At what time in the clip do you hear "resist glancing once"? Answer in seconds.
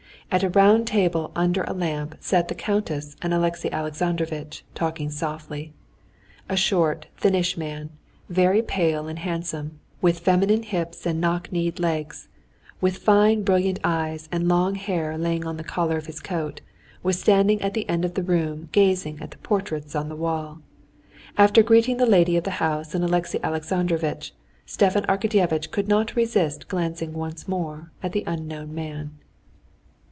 26.15-27.49